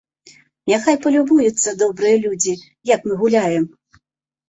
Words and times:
Няхай 0.71 0.97
палюбуюцца 1.03 1.75
добрыя 1.83 2.17
людзі, 2.25 2.57
як 2.95 2.99
мы 3.09 3.23
гуляем. 3.25 3.73